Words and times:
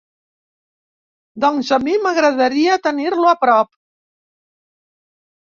Doncs 1.43 1.69
a 1.77 1.79
mi 1.83 1.93
m'agradaria 2.05 2.79
tenir-lo 2.87 3.29
a 3.33 3.37
prop. 3.45 3.73